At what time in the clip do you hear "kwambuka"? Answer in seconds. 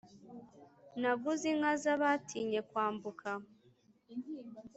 2.69-3.29